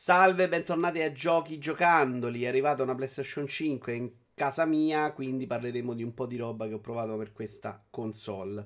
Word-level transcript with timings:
Salve, 0.00 0.48
bentornati 0.48 1.02
a 1.02 1.10
Giochi 1.10 1.58
Giocandoli. 1.58 2.44
È 2.44 2.46
arrivata 2.46 2.84
una 2.84 2.94
PlayStation 2.94 3.48
5 3.48 3.92
in 3.92 4.10
casa 4.32 4.64
mia, 4.64 5.12
quindi 5.12 5.44
parleremo 5.48 5.92
di 5.92 6.04
un 6.04 6.14
po' 6.14 6.26
di 6.26 6.36
roba 6.36 6.68
che 6.68 6.74
ho 6.74 6.78
provato 6.78 7.16
per 7.16 7.32
questa 7.32 7.84
console. 7.90 8.60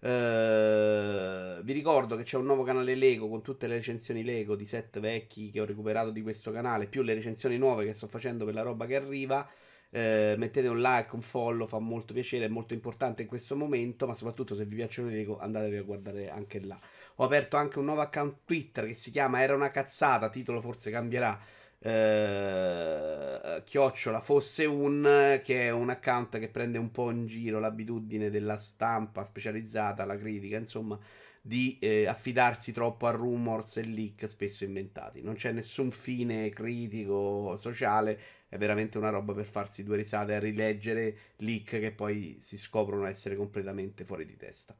Uh, 0.00 1.62
vi 1.62 1.72
ricordo 1.72 2.16
che 2.16 2.24
c'è 2.24 2.36
un 2.36 2.46
nuovo 2.46 2.64
canale 2.64 2.96
Lego 2.96 3.28
con 3.28 3.42
tutte 3.42 3.68
le 3.68 3.76
recensioni 3.76 4.24
Lego 4.24 4.56
di 4.56 4.66
set 4.66 4.98
vecchi 4.98 5.52
che 5.52 5.60
ho 5.60 5.64
recuperato 5.64 6.10
di 6.10 6.20
questo 6.20 6.50
canale, 6.50 6.88
più 6.88 7.02
le 7.02 7.14
recensioni 7.14 7.58
nuove 7.58 7.84
che 7.84 7.92
sto 7.92 8.08
facendo 8.08 8.44
per 8.44 8.54
la 8.54 8.62
roba 8.62 8.84
che 8.84 8.96
arriva. 8.96 9.48
Uh, 9.90 10.34
mettete 10.36 10.66
un 10.66 10.80
like, 10.80 11.14
un 11.14 11.22
follow, 11.22 11.68
fa 11.68 11.78
molto 11.78 12.12
piacere, 12.12 12.46
è 12.46 12.48
molto 12.48 12.74
importante 12.74 13.22
in 13.22 13.28
questo 13.28 13.54
momento, 13.54 14.08
ma 14.08 14.14
soprattutto 14.14 14.56
se 14.56 14.64
vi 14.64 14.74
piacciono 14.74 15.10
i 15.10 15.12
Lego 15.12 15.38
andatevi 15.38 15.76
a 15.76 15.82
guardare 15.82 16.28
anche 16.28 16.58
là. 16.58 16.76
Ho 17.16 17.24
aperto 17.24 17.56
anche 17.56 17.78
un 17.78 17.86
nuovo 17.86 18.00
account 18.00 18.38
Twitter 18.44 18.86
che 18.86 18.94
si 18.94 19.10
chiama 19.10 19.42
Era 19.42 19.54
una 19.54 19.70
cazzata, 19.70 20.28
titolo 20.28 20.60
forse 20.60 20.90
cambierà. 20.90 21.38
Eh, 21.84 23.62
chiocciola 23.64 24.20
fosse 24.20 24.64
un 24.64 25.40
che 25.42 25.66
è 25.66 25.70
un 25.70 25.90
account 25.90 26.38
che 26.38 26.48
prende 26.48 26.78
un 26.78 26.92
po' 26.92 27.10
in 27.10 27.26
giro 27.26 27.58
l'abitudine 27.58 28.30
della 28.30 28.56
stampa 28.56 29.24
specializzata, 29.24 30.04
la 30.04 30.16
critica, 30.16 30.56
insomma, 30.56 30.98
di 31.40 31.76
eh, 31.80 32.06
affidarsi 32.06 32.72
troppo 32.72 33.06
a 33.08 33.10
rumors 33.10 33.78
e 33.78 33.84
leak 33.84 34.28
spesso 34.28 34.64
inventati. 34.64 35.22
Non 35.22 35.34
c'è 35.34 35.50
nessun 35.52 35.90
fine 35.90 36.50
critico, 36.50 37.56
sociale, 37.56 38.18
è 38.48 38.56
veramente 38.58 38.98
una 38.98 39.10
roba 39.10 39.32
per 39.32 39.44
farsi 39.44 39.82
due 39.82 39.96
risate 39.96 40.34
a 40.34 40.38
rileggere 40.38 41.16
leak 41.38 41.80
che 41.80 41.90
poi 41.90 42.36
si 42.40 42.56
scoprono 42.56 43.06
essere 43.06 43.34
completamente 43.34 44.04
fuori 44.04 44.24
di 44.24 44.36
testa. 44.36 44.76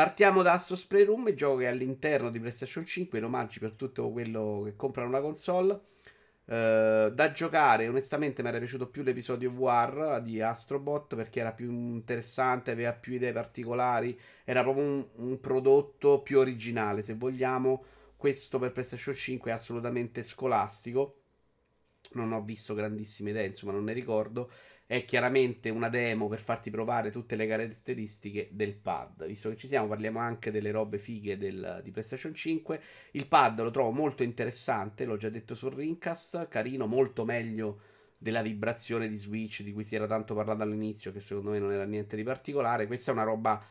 Partiamo 0.00 0.40
da 0.40 0.52
Astros 0.52 0.86
Playroom, 0.86 1.28
il 1.28 1.36
gioco 1.36 1.56
che 1.58 1.64
è 1.64 1.68
all'interno 1.68 2.30
di 2.30 2.40
PlayStation 2.40 2.86
5, 2.86 3.18
in 3.18 3.24
omaggi 3.24 3.58
per 3.58 3.72
tutto 3.72 4.10
quello 4.10 4.62
che 4.64 4.74
comprano 4.74 5.08
una 5.10 5.20
console. 5.20 5.72
Uh, 6.46 7.10
da 7.10 7.32
giocare, 7.34 7.86
onestamente 7.86 8.40
mi 8.40 8.48
era 8.48 8.56
piaciuto 8.56 8.88
più 8.88 9.02
l'episodio 9.02 9.50
War 9.50 10.22
di 10.22 10.40
Astrobot 10.40 11.14
perché 11.16 11.40
era 11.40 11.52
più 11.52 11.70
interessante, 11.70 12.70
aveva 12.70 12.94
più 12.94 13.12
idee 13.12 13.34
particolari, 13.34 14.18
era 14.44 14.62
proprio 14.62 14.86
un, 14.86 15.06
un 15.16 15.38
prodotto 15.38 16.22
più 16.22 16.38
originale. 16.38 17.02
Se 17.02 17.12
vogliamo, 17.14 17.84
questo 18.16 18.58
per 18.58 18.72
PlayStation 18.72 19.14
5 19.14 19.50
è 19.50 19.52
assolutamente 19.52 20.22
scolastico. 20.22 21.16
Non 22.14 22.32
ho 22.32 22.40
visto 22.40 22.72
grandissime 22.72 23.30
idee, 23.30 23.48
insomma, 23.48 23.72
non 23.72 23.84
ne 23.84 23.92
ricordo 23.92 24.50
è 24.90 25.04
chiaramente 25.04 25.70
una 25.70 25.88
demo 25.88 26.26
per 26.26 26.40
farti 26.40 26.68
provare 26.68 27.12
tutte 27.12 27.36
le 27.36 27.46
caratteristiche 27.46 28.48
del 28.50 28.74
pad. 28.74 29.24
Visto 29.24 29.48
che 29.48 29.56
ci 29.56 29.68
siamo, 29.68 29.86
parliamo 29.86 30.18
anche 30.18 30.50
delle 30.50 30.72
robe 30.72 30.98
fighe 30.98 31.38
del, 31.38 31.80
di 31.84 31.92
PlayStation 31.92 32.34
5. 32.34 32.82
Il 33.12 33.28
pad 33.28 33.62
lo 33.62 33.70
trovo 33.70 33.92
molto 33.92 34.24
interessante, 34.24 35.04
l'ho 35.04 35.16
già 35.16 35.28
detto 35.28 35.54
sul 35.54 35.74
Rincast, 35.74 36.48
carino, 36.48 36.88
molto 36.88 37.24
meglio 37.24 37.82
della 38.18 38.42
vibrazione 38.42 39.08
di 39.08 39.14
Switch 39.14 39.62
di 39.62 39.72
cui 39.72 39.84
si 39.84 39.94
era 39.94 40.08
tanto 40.08 40.34
parlato 40.34 40.64
all'inizio, 40.64 41.12
che 41.12 41.20
secondo 41.20 41.50
me 41.50 41.60
non 41.60 41.70
era 41.70 41.84
niente 41.84 42.16
di 42.16 42.24
particolare. 42.24 42.88
Questa 42.88 43.12
è 43.12 43.14
una 43.14 43.22
roba 43.22 43.64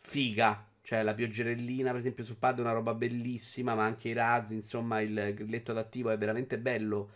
figa, 0.00 0.68
cioè 0.82 1.04
la 1.04 1.14
pioggerellina, 1.14 1.90
per 1.92 2.00
esempio, 2.00 2.24
sul 2.24 2.38
pad 2.38 2.58
è 2.58 2.62
una 2.62 2.72
roba 2.72 2.92
bellissima, 2.92 3.76
ma 3.76 3.84
anche 3.84 4.08
i 4.08 4.14
razzi, 4.14 4.54
insomma, 4.54 5.00
il 5.00 5.32
grilletto 5.32 5.70
adattivo 5.70 6.10
è 6.10 6.18
veramente 6.18 6.58
bello 6.58 7.10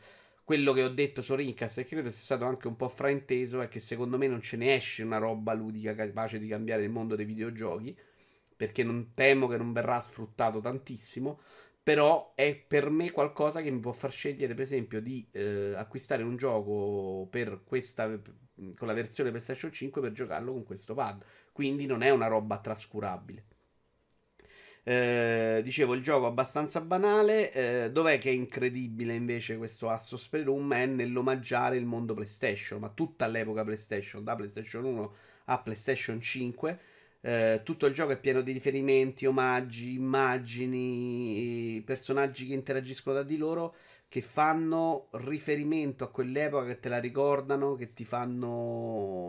quello 0.50 0.72
che 0.72 0.82
ho 0.82 0.88
detto 0.88 1.22
su 1.22 1.36
Rincast 1.36 1.78
e 1.78 1.84
credo 1.84 2.10
sia 2.10 2.18
stato 2.18 2.44
anche 2.44 2.66
un 2.66 2.74
po' 2.74 2.88
frainteso 2.88 3.60
è 3.60 3.68
che 3.68 3.78
secondo 3.78 4.18
me 4.18 4.26
non 4.26 4.40
ce 4.40 4.56
ne 4.56 4.74
esce 4.74 5.04
una 5.04 5.18
roba 5.18 5.52
ludica 5.52 5.94
capace 5.94 6.40
di 6.40 6.48
cambiare 6.48 6.82
il 6.82 6.90
mondo 6.90 7.14
dei 7.14 7.24
videogiochi 7.24 7.96
perché 8.56 8.82
non 8.82 9.12
temo 9.14 9.46
che 9.46 9.56
non 9.56 9.72
verrà 9.72 10.00
sfruttato 10.00 10.58
tantissimo 10.58 11.38
però 11.80 12.32
è 12.34 12.56
per 12.56 12.90
me 12.90 13.12
qualcosa 13.12 13.62
che 13.62 13.70
mi 13.70 13.78
può 13.78 13.92
far 13.92 14.10
scegliere 14.10 14.54
per 14.54 14.64
esempio 14.64 15.00
di 15.00 15.24
eh, 15.30 15.74
acquistare 15.76 16.25
un 16.25 16.36
gioco 16.36 17.28
questa 17.64 18.08
con 18.08 18.88
la 18.88 18.92
versione 18.92 19.30
PlayStation 19.30 19.72
5 19.72 20.00
per 20.00 20.10
giocarlo 20.10 20.52
con 20.52 20.64
questo 20.64 20.94
pad. 20.94 21.25
Quindi 21.52 21.86
non 21.86 22.02
è 22.02 22.10
una 22.10 22.26
roba 22.26 22.58
trascurabile 22.58 23.44
eh, 24.82 25.60
dicevo, 25.62 25.94
il 25.94 26.02
gioco 26.02 26.26
è 26.26 26.28
abbastanza 26.28 26.80
banale. 26.80 27.52
Eh, 27.52 27.91
dov'è 27.91 28.18
che 28.18 28.30
è 28.30 28.32
incredibile 28.32 29.14
invece 29.14 29.56
questo 29.56 29.88
Assos 29.91 30.28
Playroom? 30.28 30.72
È 30.74 30.86
nell'omaggiare 30.86 31.76
il 31.76 31.84
mondo 31.84 32.14
PlayStation, 32.14 32.80
ma 32.80 32.88
tutta 32.88 33.26
all'epoca 33.26 33.64
PlayStation, 33.64 34.24
da 34.24 34.34
PlayStation 34.36 34.84
1 34.84 35.14
a 35.46 35.58
PlayStation 35.60 36.20
5. 36.20 36.78
Eh, 37.22 37.60
tutto 37.64 37.86
il 37.86 37.92
gioco 37.94 38.12
è 38.12 38.19
pieno 38.19 38.40
di 38.40 38.52
riferimenti, 38.52 39.26
omaggi, 39.26 39.94
immagini, 39.94 41.82
personaggi 41.84 42.46
che 42.46 42.54
interagiscono 42.54 43.16
tra 43.16 43.24
di 43.24 43.36
loro, 43.36 43.74
che 44.08 44.22
fanno 44.22 45.08
riferimento 45.12 46.04
a 46.04 46.10
quell'epoca, 46.10 46.66
che 46.66 46.80
te 46.80 46.88
la 46.88 46.98
ricordano, 46.98 47.74
che 47.76 47.92
ti 47.92 48.04
fanno 48.04 49.19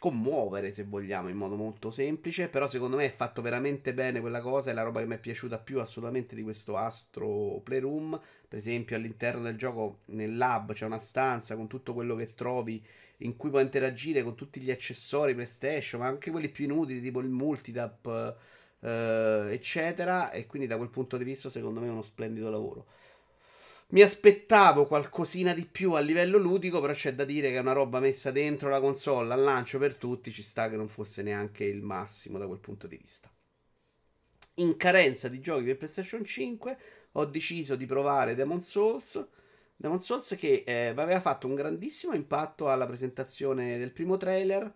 commuovere, 0.00 0.72
se 0.72 0.84
vogliamo, 0.84 1.28
in 1.28 1.36
modo 1.36 1.54
molto 1.54 1.90
semplice. 1.90 2.48
Però 2.48 2.66
secondo 2.66 2.96
me 2.96 3.04
è 3.04 3.12
fatto 3.12 3.42
veramente 3.42 3.94
bene 3.94 4.20
quella 4.20 4.40
cosa. 4.40 4.70
È 4.70 4.74
la 4.74 4.82
roba 4.82 5.00
che 5.00 5.06
mi 5.06 5.14
è 5.14 5.18
piaciuta 5.18 5.58
più 5.58 5.78
assolutamente 5.78 6.34
di 6.34 6.42
questo 6.42 6.76
Astro 6.76 7.60
Playroom. 7.62 8.18
Per 8.48 8.58
esempio, 8.58 8.96
all'interno 8.96 9.42
del 9.42 9.56
gioco, 9.56 10.00
nel 10.06 10.36
lab, 10.36 10.72
c'è 10.72 10.86
una 10.86 10.98
stanza 10.98 11.54
con 11.54 11.68
tutto 11.68 11.94
quello 11.94 12.16
che 12.16 12.34
trovi 12.34 12.82
in 13.18 13.36
cui 13.36 13.50
puoi 13.50 13.62
interagire 13.62 14.22
con 14.22 14.34
tutti 14.34 14.60
gli 14.60 14.70
accessori 14.70 15.34
PlayStation, 15.34 16.00
ma 16.00 16.08
anche 16.08 16.30
quelli 16.30 16.48
più 16.48 16.64
inutili, 16.64 17.02
tipo 17.02 17.20
il 17.20 17.28
multitap, 17.28 18.36
eh, 18.80 19.48
eccetera. 19.50 20.30
E 20.32 20.46
quindi 20.46 20.66
da 20.66 20.76
quel 20.78 20.88
punto 20.88 21.16
di 21.18 21.24
vista, 21.24 21.48
secondo 21.50 21.80
me, 21.80 21.86
è 21.86 21.90
uno 21.90 22.02
splendido 22.02 22.50
lavoro. 22.50 22.86
Mi 23.90 24.02
aspettavo 24.02 24.86
qualcosina 24.86 25.52
di 25.52 25.66
più 25.66 25.94
a 25.94 26.00
livello 26.00 26.38
ludico, 26.38 26.80
però 26.80 26.92
c'è 26.92 27.12
da 27.12 27.24
dire 27.24 27.50
che 27.50 27.56
è 27.56 27.60
una 27.60 27.72
roba 27.72 27.98
messa 27.98 28.30
dentro 28.30 28.68
la 28.68 28.78
console 28.78 29.32
al 29.32 29.42
lancio 29.42 29.78
per 29.78 29.96
tutti, 29.96 30.30
ci 30.30 30.42
sta 30.42 30.70
che 30.70 30.76
non 30.76 30.86
fosse 30.86 31.22
neanche 31.22 31.64
il 31.64 31.82
massimo 31.82 32.38
da 32.38 32.46
quel 32.46 32.60
punto 32.60 32.86
di 32.86 32.96
vista. 32.96 33.28
In 34.54 34.76
carenza 34.76 35.28
di 35.28 35.40
giochi 35.40 35.64
per 35.64 35.78
PlayStation 35.78 36.24
5 36.24 36.78
ho 37.12 37.24
deciso 37.24 37.74
di 37.74 37.86
provare 37.86 38.36
Demon 38.36 38.60
Souls. 38.60 39.26
Demon 39.74 39.98
Souls 39.98 40.36
che 40.38 40.62
eh, 40.64 40.88
aveva 40.88 41.20
fatto 41.20 41.48
un 41.48 41.56
grandissimo 41.56 42.14
impatto 42.14 42.70
alla 42.70 42.86
presentazione 42.86 43.76
del 43.76 43.90
primo 43.90 44.16
trailer 44.16 44.72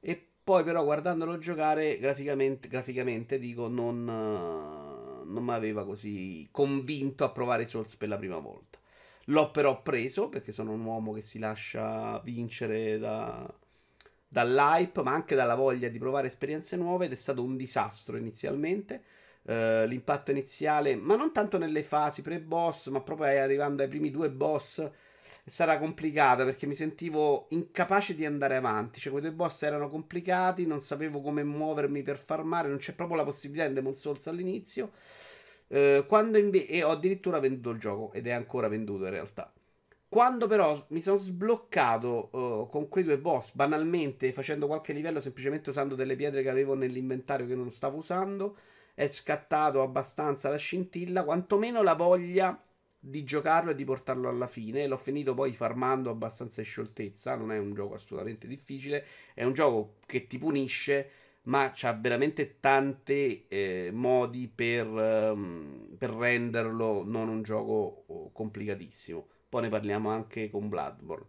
e 0.00 0.28
poi 0.42 0.64
però 0.64 0.82
guardandolo 0.82 1.38
giocare 1.38 1.96
graficamente, 1.98 2.66
graficamente 2.66 3.38
dico 3.38 3.68
non 3.68 4.91
non 5.24 5.44
mi 5.44 5.52
aveva 5.52 5.84
così 5.84 6.48
convinto 6.50 7.24
a 7.24 7.30
provare 7.30 7.66
Souls 7.66 7.96
per 7.96 8.08
la 8.08 8.16
prima 8.16 8.38
volta. 8.38 8.78
L'ho 9.26 9.50
però 9.50 9.82
preso 9.82 10.28
perché 10.28 10.52
sono 10.52 10.72
un 10.72 10.84
uomo 10.84 11.12
che 11.12 11.22
si 11.22 11.38
lascia 11.38 12.20
vincere 12.20 12.98
da, 12.98 13.52
dall'hype, 14.26 15.02
ma 15.02 15.12
anche 15.12 15.34
dalla 15.34 15.54
voglia 15.54 15.88
di 15.88 15.98
provare 15.98 16.26
esperienze 16.26 16.76
nuove 16.76 17.06
ed 17.06 17.12
è 17.12 17.16
stato 17.16 17.42
un 17.42 17.56
disastro 17.56 18.16
inizialmente. 18.16 19.04
Uh, 19.42 19.86
l'impatto 19.86 20.30
iniziale, 20.30 20.94
ma 20.94 21.16
non 21.16 21.32
tanto 21.32 21.58
nelle 21.58 21.82
fasi 21.82 22.22
pre-boss, 22.22 22.88
ma 22.90 23.00
proprio 23.00 23.26
arrivando 23.26 23.82
ai 23.82 23.88
primi 23.88 24.12
due 24.12 24.30
boss 24.30 24.88
sarà 25.44 25.78
complicata 25.78 26.44
perché 26.44 26.66
mi 26.66 26.74
sentivo 26.74 27.46
incapace 27.50 28.14
di 28.14 28.24
andare 28.24 28.56
avanti. 28.56 29.00
Cioè, 29.00 29.10
quei 29.12 29.22
due 29.24 29.32
boss 29.32 29.62
erano 29.62 29.88
complicati, 29.88 30.66
non 30.66 30.80
sapevo 30.80 31.20
come 31.20 31.44
muovermi 31.44 32.02
per 32.02 32.16
farmare, 32.18 32.68
non 32.68 32.78
c'è 32.78 32.94
proprio 32.94 33.16
la 33.16 33.24
possibilità 33.24 33.66
in 33.66 33.74
Demon 33.74 33.94
Souls 33.94 34.26
all'inizio. 34.26 34.92
Eh, 35.68 36.04
quando 36.06 36.38
inve- 36.38 36.66
e 36.66 36.82
ho 36.82 36.90
addirittura 36.90 37.38
venduto 37.40 37.70
il 37.70 37.78
gioco 37.78 38.12
ed 38.12 38.26
è 38.26 38.30
ancora 38.32 38.68
venduto 38.68 39.04
in 39.04 39.10
realtà. 39.10 39.52
Quando 40.08 40.46
però 40.46 40.78
mi 40.88 41.00
sono 41.00 41.16
sbloccato 41.16 42.28
uh, 42.32 42.68
con 42.68 42.88
quei 42.90 43.02
due 43.02 43.16
boss, 43.16 43.54
banalmente 43.54 44.30
facendo 44.34 44.66
qualche 44.66 44.92
livello, 44.92 45.20
semplicemente 45.20 45.70
usando 45.70 45.94
delle 45.94 46.16
pietre 46.16 46.42
che 46.42 46.50
avevo 46.50 46.74
nell'inventario 46.74 47.46
che 47.46 47.54
non 47.54 47.70
stavo 47.70 47.96
usando, 47.96 48.56
è 48.92 49.08
scattato 49.08 49.80
abbastanza 49.80 50.50
la 50.50 50.56
scintilla, 50.56 51.24
quantomeno 51.24 51.82
la 51.82 51.94
voglia 51.94 52.62
di 53.04 53.24
giocarlo 53.24 53.72
e 53.72 53.74
di 53.74 53.84
portarlo 53.84 54.28
alla 54.28 54.46
fine. 54.46 54.86
L'ho 54.86 54.96
finito 54.96 55.34
poi 55.34 55.52
farmando 55.54 56.10
abbastanza 56.10 56.60
in 56.60 56.66
scioltezza. 56.66 57.34
Non 57.34 57.50
è 57.50 57.58
un 57.58 57.74
gioco 57.74 57.94
assolutamente 57.94 58.46
difficile, 58.46 59.04
è 59.34 59.42
un 59.44 59.52
gioco 59.52 59.96
che 60.06 60.26
ti 60.26 60.38
punisce 60.38 61.10
ma 61.44 61.72
c'ha 61.74 61.92
veramente 61.92 62.60
tanti 62.60 63.46
eh, 63.48 63.90
modi 63.92 64.46
per, 64.46 64.86
um, 64.86 65.88
per, 65.98 66.10
renderlo 66.10 67.02
non 67.04 67.28
un 67.28 67.42
gioco 67.42 68.04
oh, 68.06 68.30
complicatissimo. 68.32 69.26
Poi 69.48 69.62
ne 69.62 69.68
parliamo 69.68 70.10
anche 70.10 70.50
con 70.50 70.68
Bloodborne. 70.68 71.26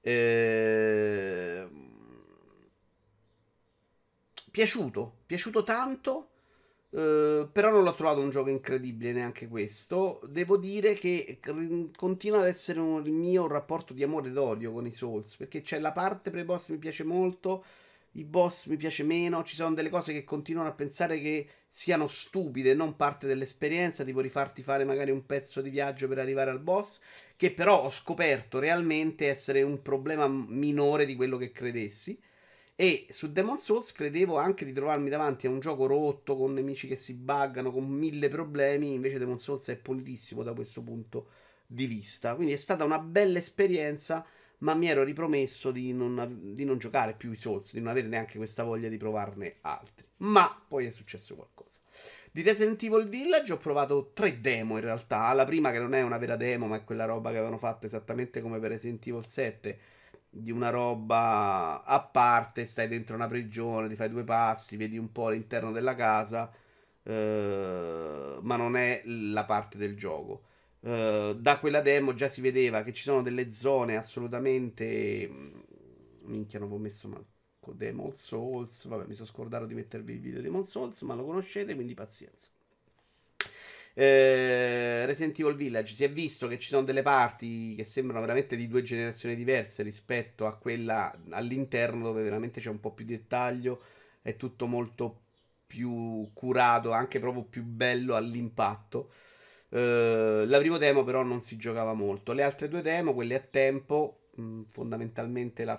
Eh, 0.00 1.68
piaciuto, 4.50 5.22
piaciuto 5.26 5.64
tanto. 5.64 6.31
Uh, 6.92 7.48
però 7.50 7.70
non 7.70 7.84
l'ho 7.84 7.94
trovato 7.94 8.20
un 8.20 8.28
gioco 8.28 8.50
incredibile 8.50 9.12
neanche 9.12 9.48
questo. 9.48 10.20
Devo 10.26 10.56
dire 10.56 10.92
che 10.92 11.40
continua 11.96 12.40
ad 12.40 12.46
essere 12.46 12.80
un, 12.80 13.02
il 13.04 13.12
mio 13.12 13.46
rapporto 13.46 13.94
di 13.94 14.02
amore 14.02 14.28
ed 14.28 14.36
odio 14.36 14.72
con 14.72 14.86
i 14.86 14.92
Souls. 14.92 15.36
Perché 15.36 15.62
c'è 15.62 15.78
la 15.78 15.92
parte 15.92 16.30
pre-boss 16.30 16.68
mi 16.68 16.78
piace 16.78 17.04
molto 17.04 17.64
i 18.12 18.24
boss 18.24 18.66
mi 18.66 18.76
piace 18.76 19.04
meno, 19.04 19.42
ci 19.44 19.54
sono 19.54 19.74
delle 19.74 19.88
cose 19.88 20.12
che 20.12 20.24
continuano 20.24 20.68
a 20.68 20.72
pensare 20.72 21.20
che 21.20 21.46
siano 21.68 22.06
stupide, 22.06 22.74
non 22.74 22.96
parte 22.96 23.26
dell'esperienza, 23.26 24.04
tipo 24.04 24.20
rifarti 24.20 24.62
fare 24.62 24.84
magari 24.84 25.10
un 25.10 25.24
pezzo 25.24 25.62
di 25.62 25.70
viaggio 25.70 26.08
per 26.08 26.18
arrivare 26.18 26.50
al 26.50 26.60
boss, 26.60 27.00
che 27.36 27.52
però 27.52 27.84
ho 27.84 27.88
scoperto 27.88 28.58
realmente 28.58 29.28
essere 29.28 29.62
un 29.62 29.80
problema 29.80 30.28
minore 30.28 31.06
di 31.06 31.14
quello 31.16 31.38
che 31.38 31.52
credessi. 31.52 32.18
E 32.82 33.06
su 33.10 33.30
Demon 33.30 33.58
Souls 33.58 33.92
credevo 33.92 34.38
anche 34.38 34.64
di 34.64 34.72
trovarmi 34.72 35.08
davanti 35.08 35.46
a 35.46 35.50
un 35.50 35.60
gioco 35.60 35.86
rotto, 35.86 36.34
con 36.34 36.52
nemici 36.52 36.88
che 36.88 36.96
si 36.96 37.14
buggano, 37.14 37.70
con 37.70 37.86
mille 37.86 38.28
problemi, 38.28 38.92
invece 38.92 39.20
Demon 39.20 39.38
Souls 39.38 39.68
è 39.68 39.76
pulitissimo 39.76 40.42
da 40.42 40.52
questo 40.52 40.82
punto 40.82 41.28
di 41.64 41.86
vista. 41.86 42.34
Quindi 42.34 42.54
è 42.54 42.56
stata 42.56 42.82
una 42.82 42.98
bella 42.98 43.38
esperienza 43.38 44.26
ma 44.58 44.74
mi 44.74 44.88
ero 44.88 45.04
ripromesso 45.04 45.70
di 45.70 45.92
non, 45.92 46.54
di 46.56 46.64
non, 46.64 46.78
giocare 46.78 47.14
più 47.14 47.30
i 47.30 47.36
Souls, 47.36 47.72
di 47.72 47.78
non 47.78 47.90
avere 47.90 48.08
neanche 48.08 48.36
questa 48.36 48.64
voglia 48.64 48.88
di 48.88 48.96
provarne 48.96 49.58
altri. 49.60 50.04
Ma 50.16 50.60
poi 50.66 50.86
è 50.86 50.90
successo 50.90 51.36
qualcosa. 51.36 51.78
Di 52.32 52.42
Resident 52.42 52.82
Evil 52.82 53.06
Village 53.06 53.52
ho 53.52 53.58
provato 53.58 54.10
tre 54.12 54.40
demo 54.40 54.74
in 54.74 54.82
realtà. 54.82 55.32
La 55.34 55.44
prima 55.44 55.70
che 55.70 55.78
non 55.78 55.94
è 55.94 56.02
una 56.02 56.18
vera 56.18 56.34
demo, 56.34 56.66
ma 56.66 56.78
è 56.78 56.84
quella 56.84 57.04
roba 57.04 57.30
che 57.30 57.36
avevano 57.36 57.58
fatto 57.58 57.86
esattamente 57.86 58.40
come 58.40 58.58
per 58.58 58.70
Resident 58.70 59.06
Evil 59.06 59.26
7. 59.26 59.78
Di 60.34 60.50
una 60.50 60.70
roba 60.70 61.84
a 61.84 62.00
parte, 62.00 62.64
stai 62.64 62.88
dentro 62.88 63.14
una 63.14 63.26
prigione, 63.28 63.88
ti 63.88 63.96
fai 63.96 64.08
due 64.08 64.24
passi, 64.24 64.76
vedi 64.76 64.96
un 64.96 65.12
po' 65.12 65.28
l'interno 65.28 65.72
della 65.72 65.94
casa, 65.94 66.50
eh, 67.02 68.38
ma 68.40 68.56
non 68.56 68.76
è 68.76 69.02
la 69.04 69.44
parte 69.44 69.76
del 69.76 69.96
gioco. 69.96 70.44
Uh, 70.80 71.34
da 71.34 71.60
quella 71.60 71.80
demo 71.80 72.12
già 72.12 72.28
si 72.28 72.40
vedeva 72.40 72.82
che 72.82 72.92
ci 72.92 73.02
sono 73.02 73.22
delle 73.22 73.50
zone 73.50 73.96
assolutamente. 73.96 75.28
Mm, 75.30 75.60
minchia, 76.22 76.58
non 76.58 76.72
ho 76.72 76.78
messo 76.78 77.08
manco 77.08 77.72
Demon 77.72 78.12
Souls. 78.14 78.86
Vabbè, 78.86 79.06
mi 79.06 79.14
sono 79.14 79.26
scordato 79.26 79.66
di 79.66 79.74
mettervi 79.74 80.14
il 80.14 80.20
video 80.20 80.38
di 80.38 80.44
Demon 80.44 80.64
Souls, 80.64 81.02
ma 81.02 81.14
lo 81.14 81.24
conoscete, 81.24 81.74
quindi 81.74 81.94
pazienza. 81.94 82.48
Eh, 83.94 85.04
Resident 85.04 85.38
Evil 85.38 85.54
Village 85.54 85.94
si 85.94 86.04
è 86.04 86.10
visto 86.10 86.48
che 86.48 86.58
ci 86.58 86.68
sono 86.68 86.82
delle 86.84 87.02
parti 87.02 87.74
che 87.74 87.84
sembrano 87.84 88.20
veramente 88.20 88.56
di 88.56 88.66
due 88.66 88.82
generazioni 88.82 89.34
diverse 89.36 89.82
rispetto 89.82 90.46
a 90.46 90.56
quella 90.56 91.14
all'interno 91.30 92.04
dove 92.04 92.22
veramente 92.22 92.60
c'è 92.60 92.70
un 92.70 92.80
po' 92.80 92.92
più 92.92 93.04
di 93.04 93.16
dettaglio, 93.16 93.82
è 94.22 94.36
tutto 94.36 94.66
molto 94.66 95.20
più 95.66 96.30
curato, 96.34 96.92
anche 96.92 97.18
proprio 97.18 97.44
più 97.44 97.64
bello 97.64 98.14
all'impatto. 98.14 99.12
Uh, 99.70 100.44
la 100.46 100.58
prima 100.58 100.76
demo 100.76 101.02
però 101.02 101.22
non 101.22 101.40
si 101.40 101.56
giocava 101.56 101.94
molto. 101.94 102.32
Le 102.32 102.42
altre 102.42 102.68
due 102.68 102.82
demo, 102.82 103.14
quelle 103.14 103.36
a 103.36 103.40
tempo, 103.40 104.28
mh, 104.34 104.42
mm, 104.42 104.62
fondamentalmente 104.70 105.64
la, 105.64 105.78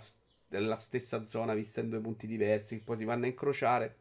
la, 0.49 0.75
stessa 0.77 1.23
zona 1.23 1.53
vista 1.53 1.81
in 1.81 1.89
due 1.89 1.99
punti 1.99 2.25
diversi, 2.25 2.79
poi 2.79 2.97
si 2.97 3.05
vanno 3.05 3.25
a 3.25 3.27
incrociare, 3.27 3.97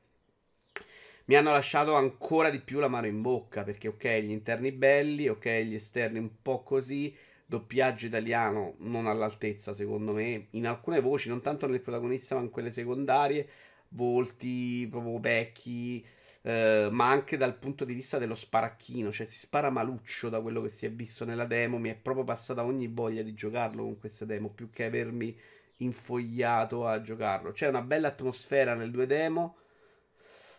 mi 1.27 1.35
hanno 1.37 1.53
lasciato 1.53 1.95
ancora 1.95 2.51
di 2.51 2.61
più 2.61 2.79
la 2.79 2.89
mano 2.89 3.07
in 3.07 3.23
bocca, 3.23 3.63
perché 3.63 3.89
ok, 3.89 4.09
gli 4.21 4.31
interni 4.31 4.73
belli, 4.73 5.29
ok, 5.29 5.47
gli 5.63 5.75
esterni 5.75 6.19
un 6.19 6.31
po' 6.43 6.63
così, 6.63 7.15
doppiaggio 7.47 8.07
italiano 8.07 8.75
non 8.79 9.07
all'altezza 9.07 9.73
secondo 9.73 10.13
me, 10.13 10.47
in 10.51 10.67
alcune 10.67 11.01
voci, 11.01 11.29
non 11.29 11.41
tanto 11.43 11.67
nel 11.67 11.81
protagonista 11.81 12.35
ma 12.35 12.41
in 12.43 12.51
quelle 12.51 12.71
secondarie, 12.71 13.49
volti 13.89 14.87
proprio 14.91 15.19
vecchi 15.19 16.05
eh, 16.43 16.89
ma 16.91 17.09
anche 17.09 17.37
dal 17.37 17.57
punto 17.57 17.85
di 17.85 17.95
vista 17.95 18.19
dello 18.19 18.35
sparacchino, 18.35 19.13
cioè 19.13 19.27
si 19.27 19.39
spara 19.39 19.71
maluccio 19.71 20.29
da 20.29 20.41
quello 20.41 20.61
che 20.63 20.71
si 20.71 20.87
è 20.87 20.91
visto 20.91 21.25
nella 21.25 21.45
demo, 21.45 21.79
mi 21.79 21.91
è 21.91 21.95
proprio 21.95 22.25
passata 22.25 22.65
ogni 22.65 22.89
voglia 22.89 23.23
di 23.23 23.35
giocarlo 23.35 23.83
con 23.85 23.99
queste 23.99 24.27
demo, 24.27 24.51
più 24.51 24.69
che 24.71 24.85
avermi 24.85 25.39
infogliato 25.79 26.87
a 26.87 27.01
giocarlo. 27.01 27.53
C'è 27.53 27.69
una 27.69 27.83
bella 27.83 28.09
atmosfera 28.09 28.75
nel 28.75 28.91
due 28.91 29.07
demo, 29.07 29.57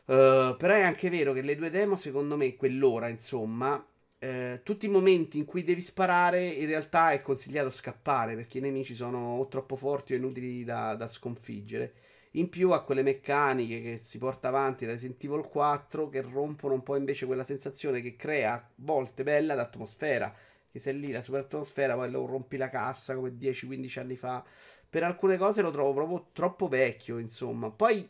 uh, 0.05 0.55
però 0.57 0.73
è 0.73 0.81
anche 0.81 1.09
vero 1.09 1.33
che 1.33 1.41
le 1.41 1.55
due 1.55 1.69
demo, 1.69 1.95
secondo 1.95 2.37
me, 2.37 2.55
quell'ora, 2.55 3.07
insomma, 3.07 3.85
eh, 4.23 4.61
tutti 4.63 4.85
i 4.85 4.89
momenti 4.89 5.37
in 5.37 5.43
cui 5.43 5.65
devi 5.65 5.81
sparare, 5.81 6.45
in 6.45 6.67
realtà 6.67 7.11
è 7.11 7.21
consigliato 7.21 7.69
scappare 7.69 8.35
perché 8.35 8.59
i 8.59 8.61
nemici 8.61 8.95
sono 8.95 9.35
o 9.37 9.47
troppo 9.49 9.75
forti 9.75 10.13
o 10.13 10.15
inutili 10.15 10.63
da, 10.63 10.95
da 10.95 11.07
sconfiggere. 11.07 11.93
In 12.35 12.49
più 12.49 12.71
ha 12.71 12.83
quelle 12.83 13.03
meccaniche 13.03 13.81
che 13.81 13.97
si 13.97 14.17
porta 14.17 14.47
avanti 14.47 14.85
Resident 14.85 15.21
Evil 15.23 15.43
4 15.43 16.07
che 16.07 16.21
rompono 16.21 16.73
un 16.73 16.83
po' 16.83 16.95
invece 16.95 17.25
quella 17.25 17.43
sensazione 17.43 18.01
che 18.01 18.15
crea 18.15 18.53
a 18.53 18.69
volte 18.75 19.23
bella 19.23 19.55
d'atmosfera. 19.55 20.33
Che 20.71 20.79
se 20.79 20.91
lì 20.93 21.11
la 21.11 21.21
super 21.21 21.41
atmosfera 21.41 21.93
poi 21.95 22.09
lo 22.09 22.25
rompi 22.25 22.55
la 22.57 22.69
cassa 22.69 23.15
come 23.15 23.35
10-15 23.37 23.99
anni 23.99 24.15
fa. 24.15 24.43
Per 24.89 25.03
alcune 25.03 25.37
cose 25.37 25.61
lo 25.61 25.69
trovo 25.71 25.93
proprio 25.93 26.27
troppo 26.31 26.67
vecchio, 26.69 27.17
insomma. 27.19 27.69
Poi 27.69 28.07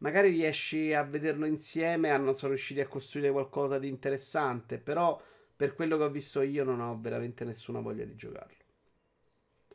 magari 0.00 0.30
riesci 0.30 0.92
a 0.92 1.02
vederlo 1.02 1.46
insieme, 1.46 2.10
hanno 2.10 2.32
sono 2.32 2.52
riusciti 2.52 2.80
a 2.80 2.86
costruire 2.86 3.30
qualcosa 3.30 3.78
di 3.78 3.88
interessante, 3.88 4.78
però 4.78 5.20
per 5.56 5.74
quello 5.74 5.96
che 5.96 6.04
ho 6.04 6.10
visto 6.10 6.42
io 6.42 6.64
non 6.64 6.80
ho 6.80 6.98
veramente 7.00 7.44
nessuna 7.44 7.80
voglia 7.80 8.04
di 8.04 8.16
giocarlo. 8.16 8.58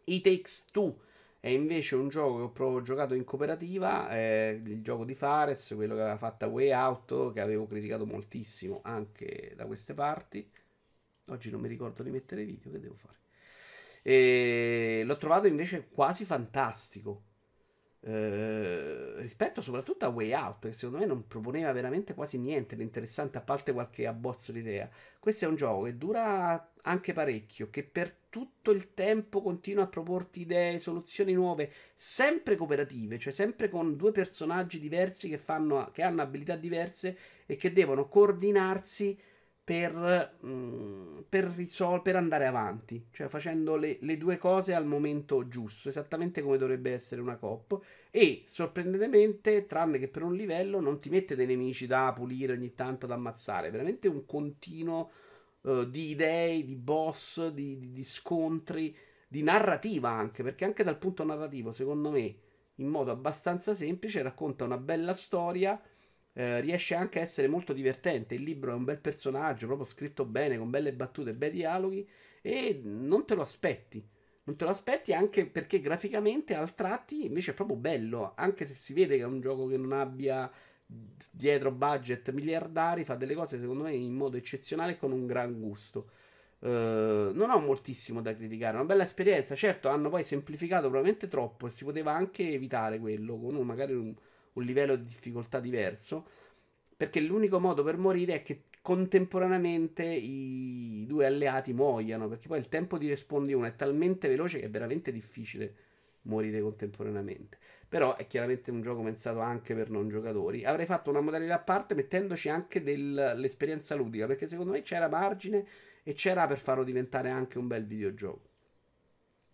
I 0.06 0.22
Takes 0.22 0.66
Two 0.72 1.00
è 1.40 1.50
invece 1.50 1.96
un 1.96 2.10
gioco 2.10 2.38
che 2.38 2.42
ho 2.44 2.52
proprio 2.52 2.82
giocato 2.82 3.14
in 3.14 3.24
cooperativa, 3.24 4.10
è 4.10 4.60
il 4.64 4.82
gioco 4.82 5.06
di 5.06 5.14
Fares, 5.14 5.74
quello 5.76 5.94
che 5.94 6.02
aveva 6.02 6.18
fatto 6.18 6.48
Way 6.48 6.72
Out, 6.72 7.34
che 7.34 7.42
avevo 7.42 7.68
criticato 7.68 8.06
moltissimo 8.06 8.82
anche 8.84 9.54
da 9.56 9.66
queste 9.66 9.94
parti. 9.94 10.50
Oggi 11.28 11.52
non 11.52 11.62
mi 11.62 11.68
ricordo 11.68 12.02
di 12.02 12.10
mettere 12.10 12.46
video, 12.46 12.72
che 12.72 12.80
devo 12.80 12.96
fare? 12.96 13.18
E 14.02 15.04
l'ho 15.06 15.18
trovato 15.18 15.46
invece 15.48 15.88
quasi 15.90 16.26
fantastico. 16.26 17.22
Eh, 18.08 19.16
rispetto 19.18 19.62
soprattutto 19.62 20.06
a 20.06 20.10
Way 20.10 20.32
Out, 20.34 20.68
che 20.68 20.74
secondo 20.74 21.00
me 21.00 21.08
non 21.08 21.26
proponeva 21.26 21.72
veramente 21.72 22.14
quasi 22.14 22.38
niente 22.38 22.76
di 22.76 22.84
interessante, 22.84 23.40
a 23.40 23.42
parte 23.42 23.74
qualche 23.74 24.06
abbozzo 24.06 24.52
di 24.52 24.60
idea. 24.60 24.88
Questo 25.20 25.46
è 25.46 25.48
un 25.48 25.56
gioco 25.56 25.86
che 25.86 25.98
dura 25.98 26.72
anche 26.84 27.14
parecchio, 27.14 27.72
che 27.72 27.84
per 27.84 28.16
tutto 28.30 28.70
il 28.70 28.94
tempo 28.94 29.42
continua 29.42 29.86
a 29.86 29.88
proporti 29.88 30.42
idee, 30.42 30.80
soluzioni 30.80 31.34
nuove, 31.34 31.72
sempre 31.96 32.56
cooperative, 32.56 33.18
cioè 33.18 33.34
sempre 33.34 33.70
con 33.70 33.96
due 33.96 34.12
personaggi 34.12 34.80
diversi 34.80 35.28
che, 35.28 35.40
fanno, 35.40 35.90
che 35.92 36.04
hanno 36.04 36.22
abilità 36.22 36.56
diverse 36.56 37.18
e 37.48 37.56
che 37.56 37.74
devono 37.74 38.08
coordinarsi 38.08 39.20
per, 39.66 40.38
mm, 40.46 41.22
per, 41.28 41.46
risol- 41.46 42.04
per 42.04 42.16
andare 42.16 42.46
avanti, 42.46 43.08
cioè 43.12 43.28
facendo 43.28 43.76
le, 43.76 43.98
le, 44.02 44.16
due 44.16 44.38
cose 44.38 44.76
al 44.76 44.86
momento 44.86 45.48
giusto, 45.48 45.90
esattamente 45.90 46.44
come 46.44 46.60
dovrebbe 46.60 46.94
essere 46.94 47.20
una 47.20 47.36
COP. 47.36 47.82
E 48.12 48.44
sorprendentemente, 48.46 49.66
tranne 49.66 49.98
che 49.98 50.08
per 50.08 50.22
un 50.22 50.36
livello, 50.36 50.80
non 50.80 51.00
ti 51.00 51.10
mette 51.10 51.36
dei 51.36 51.48
nemici 51.48 51.88
da 51.88 52.14
pulire 52.16 52.54
ogni 52.54 52.76
tanto, 52.76 53.08
da 53.08 53.16
ammazzare, 53.16 53.72
veramente 53.72 54.08
un 54.08 54.24
continuo 54.26 55.10
uh, 55.62 55.84
di 55.90 56.12
idee, 56.12 56.64
di 56.64 56.76
boss, 56.76 57.48
di, 57.48 57.80
di, 57.80 57.92
di, 57.92 58.04
scontri, 58.04 58.96
di 59.28 59.42
narrativa 59.42 60.12
anche, 60.12 60.44
perché 60.44 60.64
anche 60.64 60.84
dal 60.84 61.00
punto 61.00 61.24
narrativo, 61.24 61.72
secondo 61.72 62.12
me, 62.12 62.36
in 62.76 62.88
modo 62.88 63.10
abbastanza 63.10 63.74
semplice, 63.74 64.22
racconta 64.22 64.64
una 64.64 64.78
bella 64.78 65.14
storia. 65.14 65.82
Eh, 66.38 66.60
riesce 66.60 66.96
anche 66.96 67.20
a 67.20 67.22
essere 67.22 67.48
molto 67.48 67.72
divertente. 67.72 68.36
Il 68.36 68.44
libro 68.44 68.72
è 68.72 68.76
un 68.76 68.84
bel 68.84 69.00
personaggio, 69.00 69.68
proprio 69.68 69.88
scritto 69.88 70.26
bene, 70.26 70.58
con 70.58 70.70
belle 70.70 70.92
battute, 70.94 71.34
bei 71.34 71.50
dialoghi, 71.50 72.08
e 72.42 72.82
non 72.84 73.26
te 73.26 73.36
lo 73.36 73.42
aspetti. 73.42 74.06
Non 74.44 74.58
te 74.58 74.66
lo 74.66 74.72
aspetti 74.72 75.14
anche 75.14 75.46
perché 75.48 75.80
graficamente 75.80 76.54
al 76.54 76.76
tratti 76.76 77.26
invece 77.26 77.52
è 77.52 77.54
proprio 77.56 77.78
bello, 77.78 78.34
anche 78.36 78.66
se 78.66 78.76
si 78.76 78.94
vede 78.94 79.16
che 79.18 79.24
è 79.24 79.26
un 79.26 79.40
gioco 79.42 79.66
che 79.68 79.78
non 79.78 79.94
abbia 79.94 80.52
dietro 81.32 81.72
budget 81.72 82.32
miliardari, 82.32 83.06
fa 83.06 83.16
delle 83.16 83.34
cose 83.34 83.60
secondo 83.60 83.84
me 83.84 83.94
in 83.94 84.14
modo 84.14 84.38
eccezionale 84.38 84.94
e 84.94 84.98
con 84.98 85.12
un 85.12 85.26
gran 85.26 85.60
gusto. 85.60 86.10
Uh, 86.60 87.32
non 87.34 87.50
ho 87.50 87.60
moltissimo 87.60 88.22
da 88.22 88.36
criticare, 88.36 88.76
una 88.76 88.86
bella 88.86 89.04
esperienza. 89.04 89.56
Certo, 89.56 89.90
hanno 89.90 90.10
poi 90.10 90.24
semplificato 90.24 90.90
probabilmente 90.90 91.28
troppo 91.28 91.68
e 91.68 91.70
si 91.70 91.84
poteva 91.84 92.14
anche 92.14 92.48
evitare 92.52 93.00
quello 93.00 93.38
con 93.40 93.56
magari 93.66 93.94
un, 93.94 94.14
un 94.56 94.64
livello 94.64 94.96
di 94.96 95.06
difficoltà 95.06 95.60
diverso. 95.60 96.28
Perché 96.98 97.20
l'unico 97.20 97.60
modo 97.60 97.84
per 97.84 97.98
morire 97.98 98.36
è 98.36 98.42
che 98.42 98.66
contemporaneamente 98.82 100.04
i 100.04 101.06
due 101.08 101.26
alleati 101.26 101.74
muoiano. 101.74 102.28
Perché 102.28 102.48
poi 102.48 102.60
il 102.60 102.70
tempo 102.70 102.98
di 102.98 103.08
respawn 103.08 103.46
di 103.46 103.54
uno 103.54 103.66
è 103.66 103.76
talmente 103.76 104.28
veloce 104.28 104.60
che 104.60 104.66
è 104.66 104.70
veramente 104.70 105.12
difficile 105.12 105.76
morire 106.26 106.62
contemporaneamente. 106.62 107.58
Però 107.88 108.16
è 108.16 108.28
chiaramente 108.28 108.72
un 108.72 108.82
gioco 108.82 109.04
pensato 109.04 109.40
anche 109.40 109.76
per 109.76 109.90
non 109.90 110.10
giocatori. 110.10 110.66
Avrei 110.66 110.86
fatto 110.86 111.10
una 111.10 111.22
modalità 111.22 111.56
a 111.56 111.60
parte 111.60 111.96
mettendoci 111.96 112.50
anche 112.50 112.82
dell'esperienza 112.84 113.96
ludica, 113.96 114.26
perché 114.26 114.48
secondo 114.48 114.72
me 114.72 114.82
c'era 114.82 115.08
margine 115.08 115.66
e 116.04 116.14
c'era 116.14 116.48
per 116.48 116.60
farlo 116.60 116.84
diventare 116.84 117.30
anche 117.30 117.58
un 117.58 117.68
bel 117.68 117.86
videogioco. 117.86 118.50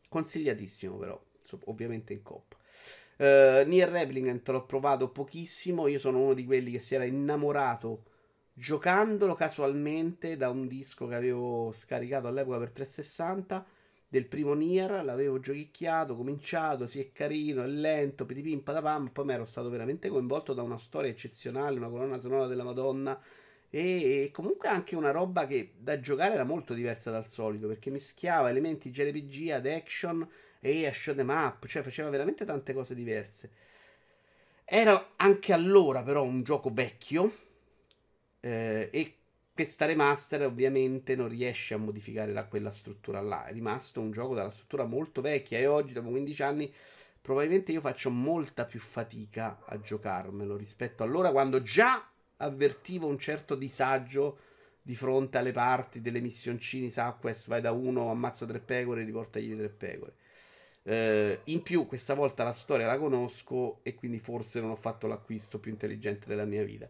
Consigliatissimo 0.07 0.97
però, 0.97 1.21
ovviamente 1.65 2.13
in 2.13 2.21
coppa. 2.21 2.57
Uh, 3.21 3.63
Nier 3.67 3.87
Replicant 3.87 4.47
l'ho 4.49 4.65
provato 4.65 5.09
pochissimo, 5.09 5.85
io 5.85 5.99
sono 5.99 6.23
uno 6.23 6.33
di 6.33 6.43
quelli 6.43 6.71
che 6.71 6.79
si 6.79 6.95
era 6.95 7.03
innamorato 7.03 8.05
giocandolo 8.51 9.35
casualmente 9.35 10.37
da 10.37 10.49
un 10.49 10.67
disco 10.67 11.05
che 11.05 11.13
avevo 11.13 11.71
scaricato 11.71 12.27
all'epoca 12.27 12.57
per 12.57 12.71
360 12.71 13.63
del 14.07 14.25
primo 14.25 14.55
Nier, 14.55 15.05
l'avevo 15.05 15.39
giochicchiato, 15.39 16.15
cominciato, 16.15 16.87
si 16.87 16.99
è 16.99 17.11
carino, 17.11 17.61
è 17.61 17.67
lento, 17.67 18.25
pitipim, 18.25 18.61
patapam, 18.61 19.09
poi 19.09 19.25
mi 19.25 19.33
ero 19.33 19.45
stato 19.45 19.69
veramente 19.69 20.09
coinvolto 20.09 20.53
da 20.55 20.63
una 20.63 20.79
storia 20.79 21.11
eccezionale, 21.11 21.77
una 21.77 21.89
colonna 21.89 22.17
sonora 22.17 22.47
della 22.47 22.63
Madonna 22.63 23.21
e, 23.69 24.23
e 24.23 24.31
comunque 24.31 24.67
anche 24.67 24.95
una 24.95 25.11
roba 25.11 25.45
che 25.45 25.73
da 25.77 25.99
giocare 25.99 26.33
era 26.33 26.43
molto 26.43 26.73
diversa 26.73 27.11
dal 27.11 27.27
solito, 27.27 27.67
perché 27.67 27.91
mischiava 27.91 28.49
elementi 28.49 28.89
JRPG 28.89 29.51
ad 29.51 29.67
action 29.67 30.27
e 30.61 30.87
a 30.87 30.93
show 30.93 31.13
them 31.15 31.29
up, 31.29 31.65
cioè 31.65 31.81
faceva 31.81 32.09
veramente 32.09 32.45
tante 32.45 32.73
cose 32.73 32.95
diverse. 32.95 33.51
Era 34.63 35.13
anche 35.17 35.51
allora 35.51 36.03
però 36.03 36.23
un 36.23 36.43
gioco 36.43 36.71
vecchio 36.71 37.35
eh, 38.39 38.87
e 38.91 39.15
questa 39.53 39.85
remaster 39.85 40.43
ovviamente 40.43 41.15
non 41.15 41.27
riesce 41.27 41.73
a 41.73 41.77
modificare 41.77 42.31
da 42.31 42.45
quella 42.45 42.71
struttura 42.71 43.19
là. 43.19 43.45
È 43.45 43.51
rimasto 43.51 43.99
un 43.99 44.11
gioco 44.11 44.33
dalla 44.33 44.49
struttura 44.49 44.85
molto 44.85 45.19
vecchia 45.21 45.57
e 45.57 45.65
oggi, 45.65 45.93
dopo 45.93 46.09
15 46.09 46.43
anni, 46.43 46.73
probabilmente 47.19 47.71
io 47.71 47.81
faccio 47.81 48.09
molta 48.09 48.65
più 48.65 48.79
fatica 48.79 49.59
a 49.65 49.79
giocarmelo 49.79 50.55
rispetto 50.55 51.03
allora 51.03 51.31
quando 51.31 51.61
già 51.61 52.07
avvertivo 52.37 53.07
un 53.07 53.19
certo 53.19 53.55
disagio 53.55 54.39
di 54.81 54.95
fronte 54.95 55.37
alle 55.37 55.51
parti 55.51 56.01
delle 56.01 56.21
missioncini 56.21 56.89
Southwest, 56.89 57.47
vai 57.47 57.61
da 57.61 57.71
uno, 57.71 58.09
ammazza 58.09 58.45
tre 58.45 58.59
pecore 58.59 59.01
e 59.01 59.05
riportagli 59.05 59.55
tre 59.55 59.69
pecore. 59.69 60.13
Eh, 60.83 61.41
in 61.45 61.61
più, 61.61 61.85
questa 61.85 62.13
volta 62.15 62.43
la 62.43 62.53
storia 62.53 62.87
la 62.87 62.97
conosco 62.97 63.79
e 63.83 63.93
quindi 63.95 64.17
forse 64.19 64.59
non 64.61 64.71
ho 64.71 64.75
fatto 64.75 65.07
l'acquisto 65.07 65.59
più 65.59 65.71
intelligente 65.71 66.27
della 66.27 66.45
mia 66.45 66.63
vita. 66.63 66.89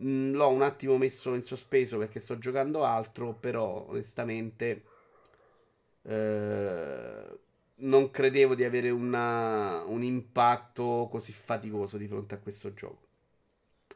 Mm, 0.00 0.34
l'ho 0.34 0.48
un 0.48 0.62
attimo 0.62 0.96
messo 0.96 1.34
in 1.34 1.42
sospeso 1.42 1.98
perché 1.98 2.20
sto 2.20 2.38
giocando 2.38 2.84
altro, 2.84 3.34
però 3.34 3.86
onestamente 3.88 4.82
eh, 6.02 7.38
non 7.76 8.10
credevo 8.10 8.54
di 8.54 8.64
avere 8.64 8.90
una, 8.90 9.82
un 9.84 10.02
impatto 10.02 11.08
così 11.10 11.32
faticoso 11.32 11.96
di 11.96 12.06
fronte 12.06 12.34
a 12.34 12.38
questo 12.38 12.72
gioco. 12.74 13.00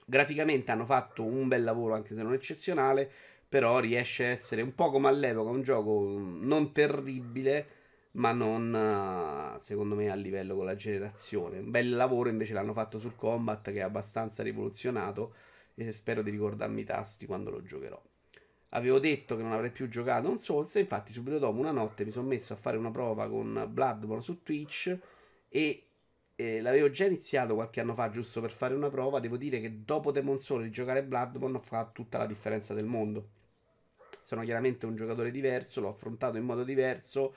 Graficamente 0.06 0.70
hanno 0.70 0.86
fatto 0.86 1.24
un 1.24 1.48
bel 1.48 1.64
lavoro, 1.64 1.94
anche 1.94 2.14
se 2.14 2.22
non 2.22 2.32
eccezionale, 2.32 3.10
però 3.48 3.80
riesce 3.80 4.26
a 4.26 4.28
essere 4.30 4.62
un 4.62 4.74
po' 4.74 4.90
come 4.90 5.08
all'epoca, 5.08 5.50
un 5.50 5.62
gioco 5.62 6.16
non 6.18 6.72
terribile, 6.72 7.66
ma 8.16 8.32
non 8.32 9.56
secondo 9.58 9.94
me 9.94 10.10
a 10.10 10.14
livello 10.14 10.54
con 10.56 10.64
la 10.64 10.76
generazione. 10.76 11.58
Un 11.58 11.70
bel 11.70 11.90
lavoro 11.90 12.28
invece 12.28 12.52
l'hanno 12.52 12.72
fatto 12.72 12.98
sul 12.98 13.14
combat 13.16 13.70
che 13.70 13.78
è 13.78 13.82
abbastanza 13.82 14.42
rivoluzionato 14.42 15.34
e 15.74 15.92
spero 15.92 16.22
di 16.22 16.30
ricordarmi 16.30 16.80
i 16.80 16.84
tasti 16.84 17.26
quando 17.26 17.50
lo 17.50 17.62
giocherò. 17.62 18.00
Avevo 18.70 18.98
detto 18.98 19.36
che 19.36 19.42
non 19.42 19.52
avrei 19.52 19.70
più 19.70 19.88
giocato 19.88 20.28
un 20.28 20.38
Souls 20.38 20.74
e 20.76 20.80
infatti 20.80 21.12
subito 21.12 21.38
dopo 21.38 21.58
una 21.58 21.70
notte 21.70 22.04
mi 22.04 22.10
sono 22.10 22.26
messo 22.26 22.52
a 22.52 22.56
fare 22.56 22.76
una 22.76 22.90
prova 22.90 23.28
con 23.28 23.66
Bloodborne 23.70 24.22
su 24.22 24.42
Twitch 24.42 24.98
e 25.48 25.82
eh, 26.34 26.60
l'avevo 26.60 26.90
già 26.90 27.06
iniziato 27.06 27.54
qualche 27.54 27.80
anno 27.80 27.94
fa 27.94 28.10
giusto 28.10 28.40
per 28.40 28.50
fare 28.50 28.74
una 28.74 28.90
prova. 28.90 29.20
Devo 29.20 29.36
dire 29.36 29.60
che 29.60 29.84
dopo 29.84 30.10
Demon 30.10 30.38
Soul 30.38 30.68
giocare 30.70 31.04
Bloodborne 31.04 31.60
fa 31.60 31.88
tutta 31.92 32.18
la 32.18 32.26
differenza 32.26 32.74
del 32.74 32.86
mondo. 32.86 33.28
Sono 34.22 34.42
chiaramente 34.42 34.86
un 34.86 34.96
giocatore 34.96 35.30
diverso, 35.30 35.80
l'ho 35.80 35.90
affrontato 35.90 36.36
in 36.36 36.44
modo 36.44 36.64
diverso, 36.64 37.34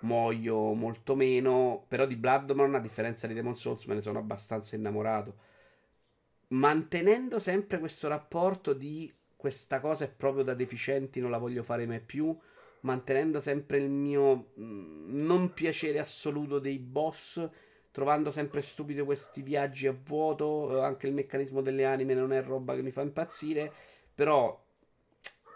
muoio 0.00 0.72
molto 0.74 1.14
meno, 1.14 1.84
però 1.88 2.06
di 2.06 2.16
Bloodborne 2.16 2.76
a 2.76 2.80
differenza 2.80 3.26
di 3.26 3.34
Demon 3.34 3.54
Souls 3.54 3.84
me 3.86 3.94
ne 3.94 4.00
sono 4.00 4.18
abbastanza 4.18 4.76
innamorato. 4.76 5.48
Mantenendo 6.48 7.38
sempre 7.38 7.78
questo 7.78 8.08
rapporto 8.08 8.72
di 8.72 9.12
questa 9.36 9.80
cosa 9.80 10.04
è 10.04 10.10
proprio 10.10 10.44
da 10.44 10.54
deficienti, 10.54 11.20
non 11.20 11.30
la 11.30 11.38
voglio 11.38 11.62
fare 11.62 11.86
mai 11.86 12.00
più, 12.00 12.36
mantenendo 12.80 13.40
sempre 13.40 13.78
il 13.78 13.88
mio 13.88 14.52
mm, 14.58 15.24
non 15.24 15.52
piacere 15.54 15.98
assoluto 15.98 16.58
dei 16.58 16.78
boss, 16.78 17.48
trovando 17.90 18.30
sempre 18.30 18.62
stupido 18.62 19.04
questi 19.04 19.42
viaggi 19.42 19.86
a 19.86 19.96
vuoto, 20.04 20.76
eh, 20.76 20.82
anche 20.82 21.06
il 21.06 21.14
meccanismo 21.14 21.62
delle 21.62 21.84
anime 21.84 22.14
non 22.14 22.32
è 22.32 22.42
roba 22.42 22.74
che 22.74 22.82
mi 22.82 22.90
fa 22.90 23.02
impazzire, 23.02 23.72
però 24.14 24.62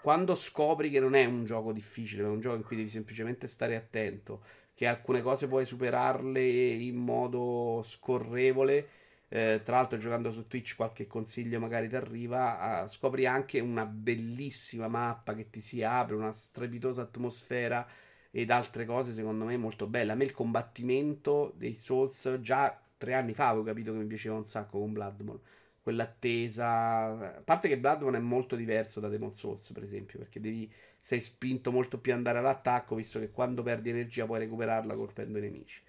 quando 0.04 0.34
scopri 0.34 0.90
che 0.90 1.00
non 1.00 1.14
è 1.14 1.24
un 1.24 1.46
gioco 1.46 1.72
difficile, 1.72 2.20
ma 2.20 2.28
è 2.28 2.32
un 2.32 2.40
gioco 2.40 2.56
in 2.56 2.62
cui 2.62 2.76
devi 2.76 2.90
semplicemente 2.90 3.46
stare 3.46 3.74
attento, 3.74 4.42
che 4.74 4.86
alcune 4.86 5.22
cose 5.22 5.48
puoi 5.48 5.64
superarle 5.64 6.46
in 6.46 6.96
modo 6.96 7.80
scorrevole, 7.82 8.88
eh, 9.28 9.62
tra 9.64 9.76
l'altro, 9.76 9.96
giocando 9.96 10.30
su 10.30 10.46
Twitch, 10.46 10.76
qualche 10.76 11.06
consiglio 11.06 11.58
magari 11.58 11.88
ti 11.88 11.96
arriva. 11.96 12.82
Uh, 12.82 12.86
scopri 12.86 13.24
anche 13.24 13.60
una 13.60 13.86
bellissima 13.86 14.88
mappa 14.88 15.34
che 15.34 15.48
ti 15.48 15.60
si 15.60 15.82
apre, 15.82 16.16
una 16.16 16.32
strepitosa 16.32 17.00
atmosfera 17.00 17.88
ed 18.30 18.50
altre 18.50 18.84
cose, 18.84 19.14
secondo 19.14 19.46
me, 19.46 19.56
molto 19.56 19.86
belle. 19.86 20.12
A 20.12 20.16
me 20.16 20.24
il 20.24 20.32
combattimento 20.32 21.54
dei 21.56 21.76
Souls 21.76 22.40
già 22.42 22.78
tre 22.98 23.14
anni 23.14 23.32
fa 23.32 23.48
avevo 23.48 23.64
capito 23.64 23.92
che 23.92 23.98
mi 24.00 24.06
piaceva 24.06 24.34
un 24.36 24.44
sacco 24.44 24.80
con 24.80 24.92
Bloodborne. 24.92 25.40
Quell'attesa. 25.84 27.36
A 27.36 27.42
parte 27.44 27.68
che 27.68 27.78
Bloodborne 27.78 28.16
è 28.18 28.20
molto 28.20 28.56
diverso 28.56 29.00
da 29.00 29.08
Demon 29.08 29.34
Souls, 29.34 29.70
per 29.72 29.82
esempio, 29.82 30.18
perché 30.18 30.40
devi. 30.40 30.70
Sei 30.98 31.20
spinto 31.20 31.70
molto 31.70 31.98
più 31.98 32.12
ad 32.12 32.18
andare 32.18 32.38
all'attacco, 32.38 32.94
visto 32.94 33.20
che 33.20 33.30
quando 33.30 33.62
perdi 33.62 33.90
energia 33.90 34.24
puoi 34.24 34.38
recuperarla 34.40 34.94
colpendo 34.94 35.36
i 35.38 35.42
nemici. 35.42 35.82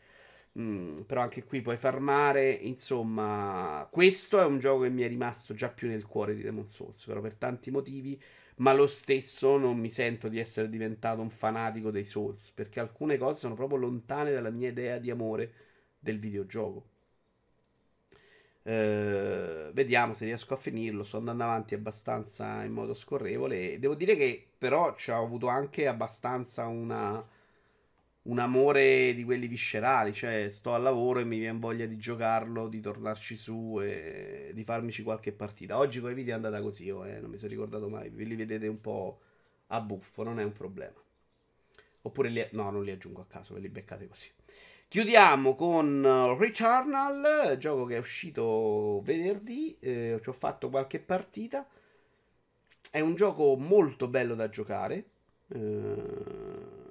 Mm, 0.59 1.01
però 1.01 1.21
anche 1.21 1.43
qui 1.45 1.61
puoi 1.61 1.77
farmare. 1.77 2.51
Insomma, 2.51 3.87
questo 3.91 4.39
è 4.41 4.45
un 4.45 4.59
gioco 4.59 4.83
che 4.83 4.89
mi 4.89 5.03
è 5.03 5.07
rimasto 5.07 5.53
già 5.53 5.69
più 5.69 5.87
nel 5.87 6.05
cuore 6.05 6.35
di 6.35 6.41
Demon 6.41 6.67
Souls. 6.67 7.05
Però 7.05 7.21
per 7.21 7.35
tanti 7.35 7.71
motivi. 7.71 8.21
Ma 8.57 8.73
lo 8.73 8.87
stesso 8.87 9.57
non 9.57 9.77
mi 9.79 9.89
sento 9.89 10.27
di 10.29 10.39
essere 10.39 10.69
diventato 10.69 11.21
un 11.21 11.29
fanatico 11.29 11.91
dei 11.91 12.05
Souls. 12.05 12.51
Perché 12.51 12.79
alcune 12.81 13.17
cose 13.17 13.39
sono 13.39 13.55
proprio 13.55 13.77
lontane 13.79 14.31
dalla 14.33 14.49
mia 14.51 14.69
idea 14.69 14.97
di 14.97 15.09
amore 15.09 15.53
del 15.99 16.19
videogioco. 16.19 16.94
Uh, 18.65 19.71
vediamo 19.73 20.15
se 20.15 20.25
riesco 20.25 20.55
a 20.55 20.57
finirlo. 20.57 21.03
Sto 21.03 21.17
andando 21.17 21.43
avanti 21.43 21.75
abbastanza 21.75 22.63
in 22.63 22.71
modo 22.71 22.93
scorrevole. 22.93 23.77
Devo 23.79 23.93
dire 23.95 24.15
che 24.15 24.47
però 24.57 24.95
ci 24.95 25.11
ho 25.11 25.23
avuto 25.23 25.47
anche 25.47 25.87
abbastanza 25.87 26.65
una 26.65 27.23
un 28.25 28.39
amore 28.39 29.13
di 29.13 29.23
quelli 29.23 29.47
viscerali, 29.47 30.13
cioè 30.13 30.49
sto 30.49 30.73
al 30.73 30.81
lavoro 30.81 31.19
e 31.19 31.25
mi 31.25 31.37
viene 31.37 31.59
voglia 31.59 31.85
di 31.85 31.97
giocarlo, 31.97 32.67
di 32.67 32.79
tornarci 32.79 33.35
su 33.37 33.79
e 33.81 34.51
di 34.53 34.63
farmici 34.63 35.03
qualche 35.03 35.31
partita. 35.31 35.77
Oggi 35.77 35.99
con 35.99 36.11
i 36.11 36.15
video 36.15 36.33
è 36.33 36.35
andata 36.35 36.61
così, 36.61 36.89
oh, 36.89 37.05
eh, 37.05 37.19
non 37.19 37.29
mi 37.29 37.37
sono 37.37 37.51
ricordato 37.51 37.87
mai, 37.87 38.09
ve 38.09 38.23
li 38.23 38.35
vedete 38.35 38.67
un 38.67 38.81
po' 38.81 39.19
a 39.67 39.79
buffo, 39.79 40.23
non 40.23 40.39
è 40.39 40.43
un 40.43 40.53
problema. 40.53 40.99
Oppure 42.01 42.29
li... 42.29 42.47
no, 42.51 42.69
non 42.71 42.83
li 42.83 42.91
aggiungo 42.91 43.21
a 43.21 43.25
caso, 43.25 43.53
ve 43.53 43.59
li 43.59 43.69
beccate 43.69 44.07
così. 44.07 44.29
Chiudiamo 44.87 45.55
con 45.55 46.03
uh, 46.03 46.37
Returnal, 46.37 47.57
gioco 47.57 47.85
che 47.85 47.95
è 47.95 47.99
uscito 47.99 49.01
venerdì, 49.03 49.75
eh, 49.79 50.19
ci 50.21 50.29
ho 50.29 50.33
fatto 50.33 50.69
qualche 50.69 50.99
partita. 50.99 51.67
È 52.89 52.99
un 53.01 53.15
gioco 53.15 53.55
molto 53.57 54.07
bello 54.07 54.35
da 54.35 54.49
giocare. 54.49 55.05
Eh 55.49 56.83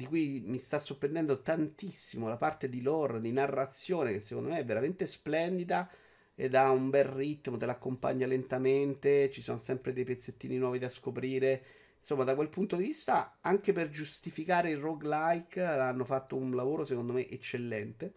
di 0.00 0.06
cui 0.06 0.42
mi 0.46 0.58
sta 0.58 0.78
sorprendendo 0.78 1.42
tantissimo 1.42 2.26
la 2.28 2.36
parte 2.36 2.70
di 2.70 2.80
lore, 2.80 3.20
di 3.20 3.32
narrazione, 3.32 4.12
che 4.12 4.20
secondo 4.20 4.48
me 4.48 4.60
è 4.60 4.64
veramente 4.64 5.06
splendida 5.06 5.90
ed 6.34 6.54
ha 6.54 6.70
un 6.70 6.88
bel 6.88 7.04
ritmo, 7.04 7.58
te 7.58 7.66
l'accompagna 7.66 8.26
lentamente, 8.26 9.30
ci 9.30 9.42
sono 9.42 9.58
sempre 9.58 9.92
dei 9.92 10.04
pezzettini 10.04 10.56
nuovi 10.56 10.78
da 10.78 10.88
scoprire. 10.88 11.62
Insomma, 12.00 12.24
da 12.24 12.34
quel 12.34 12.48
punto 12.48 12.76
di 12.76 12.84
vista, 12.84 13.36
anche 13.42 13.72
per 13.72 13.90
giustificare 13.90 14.70
il 14.70 14.78
roguelike, 14.78 15.62
hanno 15.62 16.04
fatto 16.04 16.34
un 16.34 16.54
lavoro 16.54 16.84
secondo 16.84 17.12
me 17.12 17.28
eccellente. 17.28 18.14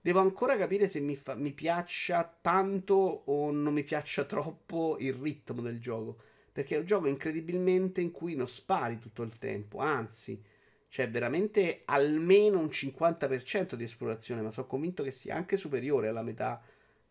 Devo 0.00 0.20
ancora 0.20 0.56
capire 0.56 0.88
se 0.88 1.00
mi, 1.00 1.14
fa, 1.14 1.34
mi 1.34 1.52
piaccia 1.52 2.38
tanto 2.40 2.94
o 2.94 3.50
non 3.50 3.74
mi 3.74 3.84
piaccia 3.84 4.24
troppo 4.24 4.96
il 4.98 5.12
ritmo 5.12 5.60
del 5.60 5.78
gioco. 5.78 6.16
Perché 6.50 6.76
è 6.76 6.78
un 6.78 6.86
gioco 6.86 7.06
incredibilmente 7.06 8.00
in 8.00 8.10
cui 8.10 8.34
non 8.34 8.48
spari 8.48 8.98
tutto 8.98 9.22
il 9.22 9.36
tempo, 9.38 9.78
anzi, 9.78 10.42
c'è 10.88 11.10
veramente 11.10 11.82
almeno 11.84 12.58
un 12.58 12.68
50% 12.68 13.74
di 13.74 13.84
esplorazione, 13.84 14.40
ma 14.40 14.50
sono 14.50 14.66
convinto 14.66 15.02
che 15.02 15.10
sia 15.10 15.36
anche 15.36 15.56
superiore 15.56 16.08
alla 16.08 16.22
metà 16.22 16.60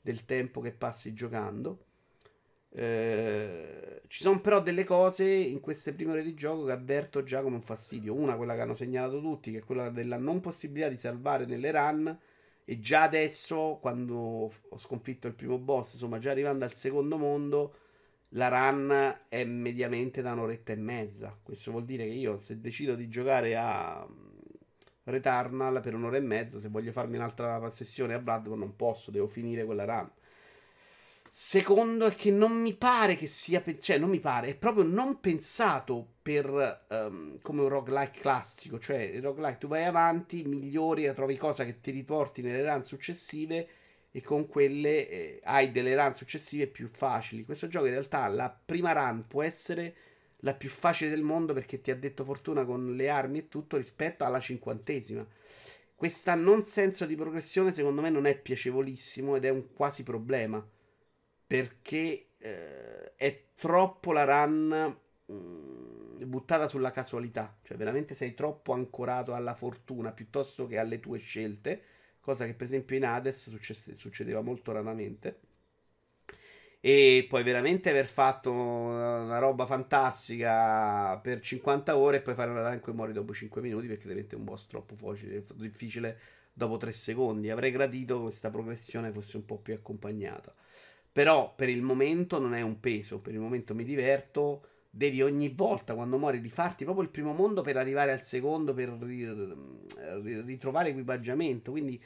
del 0.01 0.25
tempo 0.25 0.62
che 0.62 0.71
passi 0.71 1.13
giocando. 1.13 1.86
Eh, 2.69 4.01
ci 4.07 4.21
sono 4.21 4.39
però 4.41 4.62
delle 4.62 4.83
cose 4.83 5.25
in 5.25 5.59
queste 5.59 5.93
prime 5.93 6.12
ore 6.12 6.24
di 6.24 6.33
gioco 6.33 6.65
che 6.65 6.71
avverto 6.71 7.24
già 7.24 7.41
come 7.41 7.55
un 7.55 7.62
fastidio. 7.62 8.13
Una, 8.13 8.36
quella 8.36 8.55
che 8.55 8.62
hanno 8.62 8.74
segnalato 8.74 9.19
tutti, 9.21 9.51
che 9.51 9.59
è 9.59 9.63
quella 9.63 9.89
della 9.89 10.17
non 10.17 10.39
possibilità 10.39 10.89
di 10.89 10.97
salvare 10.97 11.45
nelle 11.45 11.71
run. 11.71 12.19
E 12.65 12.79
già 12.79 13.03
adesso, 13.03 13.77
quando 13.81 14.15
ho 14.15 14.77
sconfitto 14.77 15.27
il 15.27 15.33
primo 15.33 15.57
boss, 15.57 15.93
insomma, 15.93 16.19
già 16.19 16.31
arrivando 16.31 16.65
al 16.65 16.74
secondo 16.74 17.17
mondo 17.17 17.74
la 18.31 18.50
run 18.50 19.19
è 19.29 19.43
mediamente 19.45 20.21
da 20.21 20.33
un'oretta 20.33 20.74
e 20.74 20.75
mezza. 20.75 21.38
Questo 21.41 21.71
vuol 21.71 21.86
dire 21.86 22.05
che 22.05 22.12
io 22.12 22.39
se 22.39 22.59
decido 22.59 22.95
di 22.95 23.07
giocare 23.07 23.55
a 23.55 24.05
Returnal 25.05 25.79
per 25.81 25.93
un'ora 25.95 26.17
e 26.17 26.21
mezza, 26.21 26.59
se 26.59 26.67
voglio 26.69 26.91
farmi 26.91 27.15
un'altra 27.15 27.69
sessione 27.69 28.13
a 28.13 28.19
Bloodborne 28.19 28.59
non 28.59 28.75
posso, 28.75 29.12
devo 29.12 29.27
finire 29.27 29.63
quella 29.65 29.86
run. 29.86 30.09
Secondo 31.29 32.05
è 32.07 32.15
che 32.15 32.31
non 32.31 32.53
mi 32.53 32.74
pare 32.74 33.15
che 33.15 33.27
sia, 33.27 33.63
cioè 33.79 33.98
non 33.98 34.10
mi 34.10 34.19
pare, 34.19 34.48
è 34.50 34.55
proprio 34.55 34.84
non 34.84 35.19
pensato 35.19 36.15
per 36.22 36.86
um, 36.89 37.39
come 37.41 37.62
un 37.62 37.69
roguelike 37.69 38.19
classico, 38.19 38.79
cioè 38.79 38.98
il 38.98 39.22
roguelike 39.22 39.60
tu 39.60 39.67
vai 39.67 39.84
avanti, 39.84 40.43
migliori, 40.43 41.12
trovi 41.13 41.38
cose 41.38 41.65
che 41.65 41.79
ti 41.79 41.91
riporti 41.91 42.41
nelle 42.41 42.63
run 42.63 42.84
successive 42.84 43.67
e 44.12 44.22
con 44.22 44.48
quelle 44.48 45.10
eh, 45.10 45.39
hai 45.43 45.72
delle 45.72 45.96
run 45.96 46.13
successive 46.15 46.67
più 46.67 46.88
facili. 46.88 47.46
Questo 47.46 47.67
gioco 47.67 47.86
in 47.86 47.91
realtà 47.91 48.27
la 48.27 48.50
prima 48.50 48.91
run 48.91 49.25
può 49.27 49.43
essere 49.43 49.96
la 50.41 50.53
più 50.53 50.69
facile 50.69 51.10
del 51.10 51.24
mondo 51.24 51.53
perché 51.53 51.81
ti 51.81 51.91
ha 51.91 51.96
detto 51.96 52.24
fortuna 52.24 52.65
con 52.65 52.96
le 52.96 53.10
armi 53.10 53.39
e 53.39 53.48
tutto 53.48 53.77
rispetto 53.77 54.24
alla 54.24 54.39
cinquantesima. 54.39 55.25
Questo 55.96 56.36
non 56.36 56.62
senso 56.62 57.05
di 57.05 57.15
progressione 57.15 57.72
secondo 57.72 58.01
me 58.01 58.10
non 58.10 58.25
è 58.25 58.38
piacevolissimo 58.39 59.36
ed 59.36 59.46
è 59.46 59.50
un 59.50 59.74
quasi 59.74 60.03
problema 60.03 60.63
perché 61.47 62.27
eh, 62.37 63.15
è 63.15 63.43
troppo 63.55 64.11
la 64.11 64.25
run 64.25 64.97
mh, 65.25 65.33
mm, 65.33 66.29
buttata 66.29 66.67
sulla 66.67 66.91
casualità, 66.91 67.57
cioè 67.63 67.77
veramente 67.77 68.13
sei 68.13 68.33
troppo 68.35 68.73
ancorato 68.73 69.33
alla 69.33 69.55
fortuna 69.55 70.11
piuttosto 70.11 70.67
che 70.67 70.77
alle 70.77 70.99
tue 70.99 71.17
scelte 71.17 71.95
cosa 72.27 72.45
che 72.45 72.53
per 72.55 72.65
esempio 72.65 72.97
in 72.97 73.05
Hades 73.05 73.47
successe, 73.49 73.95
succedeva 73.95 74.41
molto 74.41 74.73
raramente. 74.73 75.39
E 76.81 77.25
puoi 77.29 77.41
veramente 77.43 77.89
aver 77.89 78.05
fatto 78.05 78.51
una 78.51 79.37
roba 79.37 79.65
fantastica 79.65 81.17
per 81.19 81.39
50 81.39 81.95
ore 81.97 82.17
e 82.17 82.21
poi 82.21 82.35
fare 82.35 82.51
una 82.51 82.67
run 82.67 82.81
in 82.85 82.95
muori 82.95 83.13
dopo 83.13 83.33
5 83.33 83.61
minuti 83.61 83.87
perché 83.87 84.09
diventa 84.09 84.35
un 84.35 84.43
boss 84.43 84.67
troppo 84.67 84.95
facile, 84.95 85.45
difficile 85.55 86.19
dopo 86.51 86.75
3 86.75 86.91
secondi. 86.91 87.49
Avrei 87.49 87.71
gradito 87.71 88.17
che 88.17 88.23
questa 88.23 88.49
progressione 88.49 89.11
fosse 89.11 89.37
un 89.37 89.45
po' 89.45 89.57
più 89.57 89.73
accompagnata. 89.73 90.53
Però 91.17 91.55
per 91.55 91.67
il 91.67 91.81
momento 91.81 92.38
non 92.38 92.53
è 92.53 92.62
un 92.62 92.79
peso, 92.79 93.19
per 93.19 93.33
il 93.33 93.39
momento 93.39 93.74
mi 93.74 93.83
diverto. 93.83 94.62
Devi 94.88 95.24
ogni 95.24 95.50
volta 95.50 95.95
quando 95.95 96.19
muori 96.19 96.38
rifarti 96.38 96.83
proprio 96.83 97.05
il 97.05 97.09
primo 97.09 97.33
mondo 97.33 97.63
per 97.63 97.75
arrivare 97.75 98.12
al 98.12 98.21
secondo 98.21 98.75
per 98.75 98.89
ritrovare 100.45 100.89
equipaggiamento. 100.89 101.71
Quindi 101.71 102.00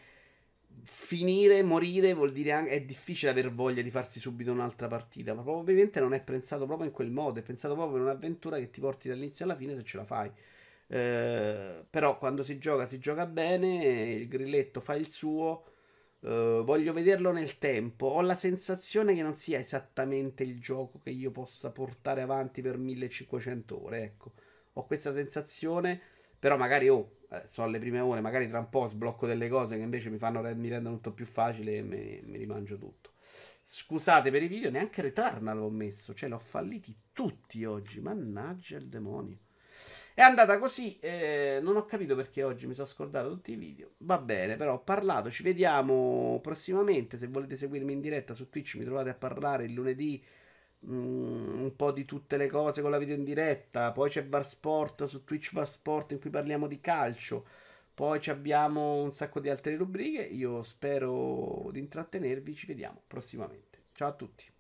finire, 0.83 1.61
morire 1.61 2.13
vuol 2.13 2.31
dire 2.31 2.53
anche 2.53 2.69
è 2.71 2.81
difficile 2.85 3.31
aver 3.31 3.53
voglia 3.53 3.81
di 3.81 3.91
farsi 3.91 4.21
subito 4.21 4.53
un'altra 4.53 4.87
partita, 4.87 5.33
ma 5.33 5.41
probabilmente 5.41 5.99
non 5.99 6.13
è 6.13 6.23
pensato 6.23 6.65
proprio 6.65 6.87
in 6.87 6.93
quel 6.93 7.11
modo, 7.11 7.39
è 7.39 7.43
pensato 7.43 7.73
proprio 7.73 7.97
per 7.97 8.03
un'avventura 8.07 8.59
che 8.59 8.69
ti 8.69 8.79
porti 8.79 9.09
dall'inizio 9.09 9.43
alla 9.43 9.57
fine 9.57 9.75
se 9.75 9.83
ce 9.83 9.97
la 9.97 10.05
fai. 10.05 10.31
Eh, 10.87 11.83
però 11.89 12.17
quando 12.17 12.43
si 12.43 12.57
gioca 12.59 12.87
si 12.87 12.97
gioca 12.97 13.25
bene, 13.25 14.13
il 14.13 14.29
grilletto 14.29 14.79
fa 14.79 14.95
il 14.95 15.09
suo. 15.09 15.65
Uh, 16.21 16.63
voglio 16.63 16.93
vederlo 16.93 17.31
nel 17.31 17.57
tempo. 17.57 18.07
Ho 18.07 18.21
la 18.21 18.35
sensazione 18.35 19.15
che 19.15 19.23
non 19.23 19.33
sia 19.33 19.59
esattamente 19.59 20.43
il 20.43 20.59
gioco 20.59 20.99
che 20.99 21.09
io 21.09 21.31
possa 21.31 21.71
portare 21.71 22.21
avanti 22.21 22.61
per 22.61 22.77
1500 22.77 23.83
ore. 23.83 24.03
Ecco, 24.03 24.33
ho 24.73 24.85
questa 24.85 25.11
sensazione. 25.11 25.99
Però 26.37 26.57
magari 26.57 26.89
oh, 26.89 27.17
eh, 27.29 27.43
so 27.45 27.63
alle 27.63 27.77
prime 27.77 27.99
ore, 27.99 28.19
magari 28.19 28.47
tra 28.49 28.59
un 28.59 28.69
po' 28.69 28.87
sblocco 28.87 29.27
delle 29.27 29.47
cose 29.47 29.77
che 29.77 29.83
invece 29.83 30.09
mi, 30.09 30.17
fanno, 30.17 30.41
mi 30.55 30.69
rendono 30.69 30.95
tutto 30.95 31.13
più 31.13 31.25
facile 31.25 31.77
e 31.77 31.81
mi, 31.83 32.19
mi 32.23 32.37
rimangio 32.37 32.77
tutto. 32.77 33.11
Scusate 33.63 34.31
per 34.31 34.43
i 34.43 34.47
video, 34.47 34.71
neanche 34.71 35.01
Returnal 35.01 35.57
l'ho 35.57 35.69
messo, 35.69 36.13
cioè 36.13 36.27
l'ho 36.29 36.39
falliti 36.39 36.95
tutti 37.13 37.63
oggi, 37.63 38.01
mannaggia 38.01 38.77
il 38.77 38.87
demonio. 38.87 39.37
È 40.13 40.21
andata 40.21 40.57
così, 40.59 40.99
eh, 40.99 41.59
non 41.61 41.77
ho 41.77 41.85
capito 41.85 42.15
perché 42.15 42.43
oggi 42.43 42.67
mi 42.67 42.73
sono 42.73 42.87
scordato 42.87 43.29
tutti 43.29 43.53
i 43.53 43.55
video. 43.55 43.91
Va 43.99 44.17
bene, 44.17 44.55
però 44.55 44.73
ho 44.73 44.79
parlato, 44.79 45.31
ci 45.31 45.43
vediamo 45.43 46.39
prossimamente. 46.41 47.17
Se 47.17 47.27
volete 47.27 47.55
seguirmi 47.55 47.93
in 47.93 48.01
diretta 48.01 48.33
su 48.33 48.49
Twitch 48.49 48.75
mi 48.75 48.83
trovate 48.83 49.09
a 49.09 49.15
parlare 49.15 49.65
il 49.65 49.73
lunedì 49.73 50.23
Mm, 50.87 51.61
un 51.63 51.75
po' 51.75 51.91
di 51.91 52.05
tutte 52.05 52.37
le 52.37 52.47
cose 52.47 52.81
con 52.81 52.89
la 52.91 52.97
video 52.97 53.15
in 53.15 53.23
diretta. 53.23 53.91
Poi 53.91 54.09
c'è 54.09 54.23
Bar 54.23 54.45
Sport 54.45 55.03
su 55.03 55.23
Twitch 55.23 55.53
Bar 55.53 55.67
Sport 55.67 56.11
in 56.11 56.19
cui 56.19 56.29
parliamo 56.29 56.67
di 56.67 56.79
calcio. 56.79 57.45
Poi 57.93 58.19
abbiamo 58.29 59.01
un 59.03 59.11
sacco 59.11 59.39
di 59.39 59.49
altre 59.49 59.75
rubriche. 59.75 60.21
Io 60.23 60.63
spero 60.63 61.69
di 61.71 61.79
intrattenervi. 61.79 62.55
Ci 62.55 62.65
vediamo 62.65 63.01
prossimamente. 63.07 63.79
Ciao 63.93 64.09
a 64.09 64.13
tutti. 64.13 64.50